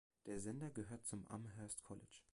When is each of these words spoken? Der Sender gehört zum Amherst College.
Der 0.25 0.39
Sender 0.39 0.71
gehört 0.71 1.05
zum 1.05 1.27
Amherst 1.27 1.83
College. 1.83 2.23